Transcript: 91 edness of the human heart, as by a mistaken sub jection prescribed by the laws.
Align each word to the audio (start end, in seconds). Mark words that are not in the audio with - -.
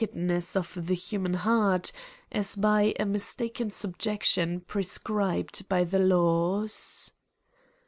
91 0.15 0.29
edness 0.39 0.55
of 0.55 0.87
the 0.87 0.95
human 0.95 1.35
heart, 1.35 1.91
as 2.31 2.55
by 2.55 2.91
a 2.99 3.05
mistaken 3.05 3.69
sub 3.69 3.99
jection 3.99 4.65
prescribed 4.65 5.69
by 5.69 5.83
the 5.83 5.99
laws. 5.99 7.13